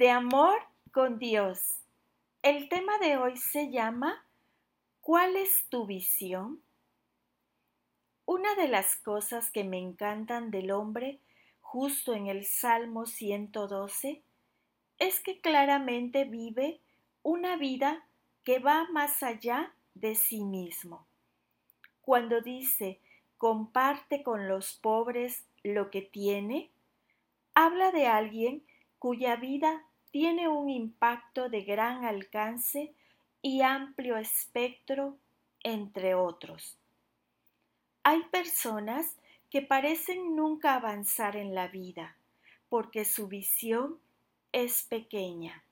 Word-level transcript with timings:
de 0.00 0.08
amor 0.08 0.58
con 0.92 1.18
Dios. 1.18 1.82
El 2.40 2.70
tema 2.70 2.96
de 3.00 3.18
hoy 3.18 3.36
se 3.36 3.70
llama 3.70 4.24
¿Cuál 5.02 5.36
es 5.36 5.66
tu 5.68 5.84
visión? 5.84 6.62
Una 8.24 8.54
de 8.54 8.66
las 8.66 8.96
cosas 8.96 9.50
que 9.50 9.62
me 9.62 9.78
encantan 9.78 10.50
del 10.50 10.70
hombre, 10.70 11.20
justo 11.60 12.14
en 12.14 12.28
el 12.28 12.46
Salmo 12.46 13.04
112, 13.04 14.22
es 14.96 15.20
que 15.20 15.42
claramente 15.42 16.24
vive 16.24 16.80
una 17.22 17.58
vida 17.58 18.06
que 18.42 18.58
va 18.58 18.88
más 18.90 19.22
allá 19.22 19.74
de 19.92 20.14
sí 20.14 20.42
mismo. 20.46 21.06
Cuando 22.00 22.40
dice, 22.40 23.00
comparte 23.36 24.22
con 24.22 24.48
los 24.48 24.72
pobres 24.72 25.44
lo 25.62 25.90
que 25.90 26.00
tiene, 26.00 26.70
habla 27.52 27.92
de 27.92 28.06
alguien 28.06 28.64
cuya 28.98 29.36
vida 29.36 29.84
tiene 30.10 30.48
un 30.48 30.68
impacto 30.68 31.48
de 31.48 31.62
gran 31.62 32.04
alcance 32.04 32.94
y 33.42 33.62
amplio 33.62 34.16
espectro, 34.16 35.16
entre 35.62 36.14
otros. 36.14 36.78
Hay 38.02 38.22
personas 38.24 39.16
que 39.50 39.62
parecen 39.62 40.36
nunca 40.36 40.74
avanzar 40.74 41.36
en 41.36 41.54
la 41.54 41.68
vida 41.68 42.16
porque 42.70 43.04
su 43.04 43.28
visión 43.28 43.98
es 44.52 44.84
pequeña. 44.84 45.62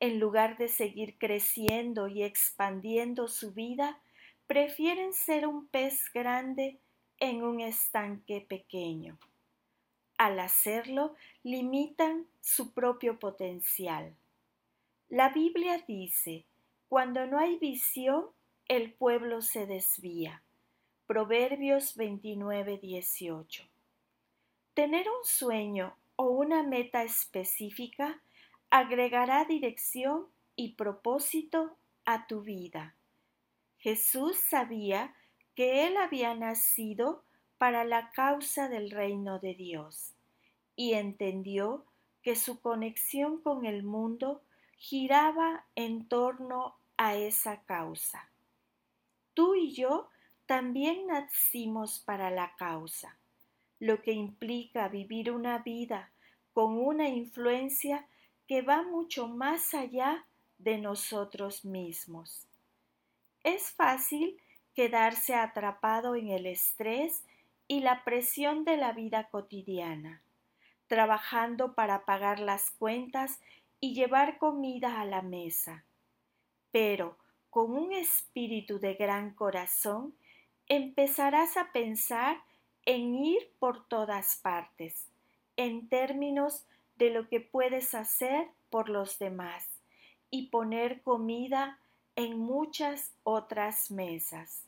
En 0.00 0.18
lugar 0.18 0.56
de 0.56 0.68
seguir 0.68 1.16
creciendo 1.18 2.08
y 2.08 2.22
expandiendo 2.22 3.28
su 3.28 3.52
vida, 3.52 4.00
prefieren 4.46 5.12
ser 5.12 5.46
un 5.46 5.66
pez 5.66 6.10
grande 6.12 6.78
en 7.20 7.42
un 7.42 7.60
estanque 7.60 8.44
pequeño. 8.48 9.18
Al 10.18 10.40
hacerlo, 10.40 11.14
limitan 11.42 12.26
su 12.40 12.74
propio 12.74 13.18
potencial. 13.18 14.16
La 15.08 15.30
Biblia 15.30 15.82
dice, 15.86 16.44
cuando 16.88 17.26
no 17.26 17.38
hay 17.38 17.56
visión, 17.58 18.26
el 18.66 18.92
pueblo 18.92 19.40
se 19.40 19.66
desvía. 19.66 20.42
Proverbios 21.06 21.96
29, 21.96 22.78
18. 22.78 23.64
Tener 24.74 25.06
un 25.08 25.24
sueño 25.24 25.96
o 26.16 26.24
una 26.24 26.62
meta 26.62 27.04
específica 27.04 28.20
agregará 28.70 29.44
dirección 29.44 30.26
y 30.56 30.74
propósito 30.74 31.76
a 32.04 32.26
tu 32.26 32.42
vida. 32.42 32.96
Jesús 33.78 34.36
sabía 34.36 35.14
que 35.54 35.86
Él 35.86 35.96
había 35.96 36.34
nacido 36.34 37.24
para 37.58 37.84
la 37.84 38.10
causa 38.12 38.68
del 38.68 38.90
reino 38.90 39.38
de 39.38 39.54
Dios 39.54 40.14
y 40.76 40.94
entendió 40.94 41.84
que 42.22 42.36
su 42.36 42.60
conexión 42.60 43.42
con 43.42 43.66
el 43.66 43.82
mundo 43.82 44.42
giraba 44.76 45.66
en 45.74 46.08
torno 46.08 46.78
a 46.96 47.16
esa 47.16 47.62
causa. 47.62 48.30
Tú 49.34 49.54
y 49.54 49.72
yo 49.72 50.08
también 50.46 51.08
nacimos 51.08 51.98
para 51.98 52.30
la 52.30 52.54
causa, 52.56 53.18
lo 53.80 54.02
que 54.02 54.12
implica 54.12 54.88
vivir 54.88 55.30
una 55.30 55.58
vida 55.58 56.12
con 56.52 56.78
una 56.78 57.08
influencia 57.08 58.08
que 58.46 58.62
va 58.62 58.82
mucho 58.82 59.28
más 59.28 59.74
allá 59.74 60.26
de 60.58 60.78
nosotros 60.78 61.64
mismos. 61.64 62.48
Es 63.44 63.70
fácil 63.70 64.40
quedarse 64.74 65.34
atrapado 65.34 66.16
en 66.16 66.28
el 66.28 66.46
estrés 66.46 67.24
y 67.68 67.80
la 67.80 68.02
presión 68.02 68.64
de 68.64 68.78
la 68.78 68.92
vida 68.92 69.28
cotidiana, 69.28 70.22
trabajando 70.86 71.74
para 71.74 72.06
pagar 72.06 72.40
las 72.40 72.70
cuentas 72.70 73.40
y 73.78 73.94
llevar 73.94 74.38
comida 74.38 75.00
a 75.00 75.04
la 75.04 75.22
mesa. 75.22 75.84
Pero 76.72 77.18
con 77.50 77.72
un 77.72 77.92
espíritu 77.92 78.78
de 78.78 78.94
gran 78.94 79.34
corazón, 79.34 80.14
empezarás 80.66 81.56
a 81.56 81.72
pensar 81.72 82.42
en 82.84 83.14
ir 83.14 83.52
por 83.58 83.86
todas 83.86 84.36
partes, 84.36 85.08
en 85.56 85.88
términos 85.88 86.66
de 86.96 87.10
lo 87.10 87.28
que 87.28 87.40
puedes 87.40 87.94
hacer 87.94 88.48
por 88.70 88.88
los 88.88 89.18
demás 89.18 89.66
y 90.30 90.48
poner 90.48 91.02
comida 91.02 91.78
en 92.16 92.38
muchas 92.38 93.12
otras 93.22 93.90
mesas. 93.90 94.64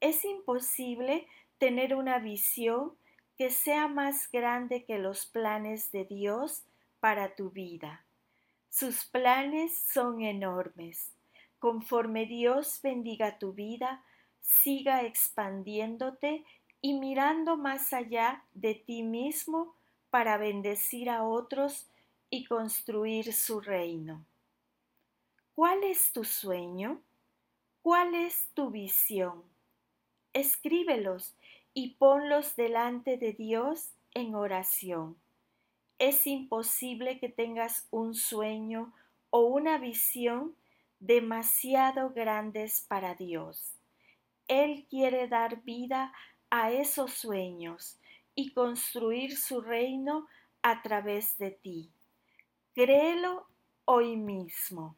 Es 0.00 0.24
imposible 0.24 1.26
tener 1.58 1.94
una 1.94 2.18
visión 2.18 2.96
que 3.36 3.50
sea 3.50 3.88
más 3.88 4.30
grande 4.30 4.84
que 4.84 4.98
los 4.98 5.26
planes 5.26 5.92
de 5.92 6.04
Dios 6.04 6.64
para 7.00 7.34
tu 7.34 7.50
vida. 7.50 8.04
Sus 8.68 9.04
planes 9.04 9.78
son 9.92 10.22
enormes. 10.22 11.12
Conforme 11.58 12.26
Dios 12.26 12.80
bendiga 12.82 13.38
tu 13.38 13.52
vida, 13.52 14.04
siga 14.40 15.02
expandiéndote 15.02 16.44
y 16.80 16.94
mirando 16.94 17.56
más 17.56 17.92
allá 17.92 18.44
de 18.54 18.74
ti 18.74 19.02
mismo 19.02 19.74
para 20.10 20.36
bendecir 20.36 21.10
a 21.10 21.24
otros 21.24 21.88
y 22.30 22.44
construir 22.44 23.32
su 23.32 23.60
reino. 23.60 24.24
¿Cuál 25.54 25.84
es 25.84 26.12
tu 26.12 26.24
sueño? 26.24 27.02
¿Cuál 27.82 28.14
es 28.14 28.48
tu 28.52 28.70
visión? 28.70 29.42
Escríbelos 30.32 31.34
y 31.78 31.96
ponlos 31.96 32.56
delante 32.56 33.18
de 33.18 33.34
Dios 33.34 33.90
en 34.14 34.34
oración. 34.34 35.18
Es 35.98 36.26
imposible 36.26 37.18
que 37.18 37.28
tengas 37.28 37.86
un 37.90 38.14
sueño 38.14 38.94
o 39.28 39.40
una 39.40 39.76
visión 39.76 40.56
demasiado 41.00 42.14
grandes 42.14 42.86
para 42.88 43.14
Dios. 43.14 43.74
Él 44.48 44.86
quiere 44.88 45.28
dar 45.28 45.64
vida 45.64 46.14
a 46.48 46.72
esos 46.72 47.12
sueños 47.12 48.00
y 48.34 48.54
construir 48.54 49.36
su 49.36 49.60
reino 49.60 50.26
a 50.62 50.80
través 50.80 51.36
de 51.36 51.50
ti. 51.50 51.90
Créelo 52.72 53.48
hoy 53.84 54.16
mismo. 54.16 54.96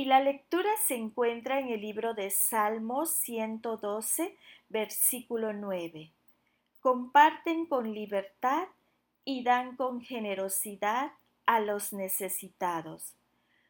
Y 0.00 0.06
la 0.06 0.20
lectura 0.20 0.70
se 0.86 0.94
encuentra 0.94 1.60
en 1.60 1.68
el 1.68 1.82
libro 1.82 2.14
de 2.14 2.30
Salmos 2.30 3.10
112, 3.16 4.34
versículo 4.70 5.52
9. 5.52 6.10
Comparten 6.80 7.66
con 7.66 7.92
libertad 7.92 8.66
y 9.26 9.42
dan 9.42 9.76
con 9.76 10.00
generosidad 10.00 11.12
a 11.44 11.60
los 11.60 11.92
necesitados. 11.92 13.12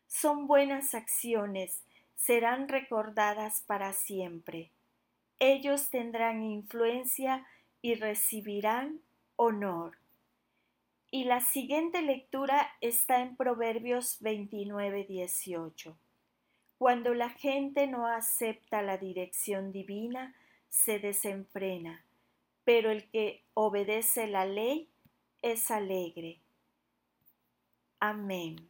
Son 0.06 0.46
buenas 0.46 0.94
acciones, 0.94 1.82
serán 2.14 2.68
recordadas 2.68 3.62
para 3.62 3.92
siempre. 3.92 4.70
Ellos 5.40 5.90
tendrán 5.90 6.44
influencia 6.44 7.44
y 7.82 7.96
recibirán 7.96 9.00
honor. 9.34 9.96
Y 11.10 11.24
la 11.24 11.40
siguiente 11.40 12.02
lectura 12.02 12.70
está 12.80 13.20
en 13.20 13.34
Proverbios 13.34 14.18
29, 14.20 15.06
18. 15.08 15.96
Cuando 16.80 17.12
la 17.12 17.28
gente 17.28 17.86
no 17.86 18.06
acepta 18.06 18.80
la 18.80 18.96
dirección 18.96 19.70
divina, 19.70 20.34
se 20.70 20.98
desenfrena, 20.98 22.06
pero 22.64 22.90
el 22.90 23.10
que 23.10 23.44
obedece 23.52 24.26
la 24.26 24.46
ley 24.46 24.88
es 25.42 25.70
alegre. 25.70 26.40
Amén. 27.98 28.66